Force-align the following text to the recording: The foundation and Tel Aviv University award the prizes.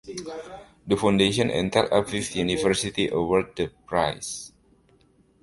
The 0.87 0.97
foundation 0.97 1.51
and 1.51 1.71
Tel 1.71 1.87
Aviv 1.89 2.33
University 2.33 3.07
award 3.09 3.55
the 3.55 3.67
prizes. 3.85 4.51